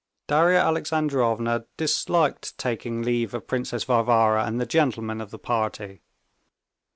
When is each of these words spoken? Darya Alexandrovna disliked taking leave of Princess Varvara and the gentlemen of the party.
Darya 0.25 0.57
Alexandrovna 0.57 1.67
disliked 1.77 2.57
taking 2.57 3.03
leave 3.03 3.35
of 3.35 3.45
Princess 3.45 3.83
Varvara 3.83 4.45
and 4.45 4.59
the 4.59 4.65
gentlemen 4.65 5.21
of 5.21 5.29
the 5.29 5.37
party. 5.37 6.01